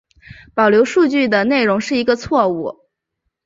[0.55, 2.87] 保留数据的容量是一个错误。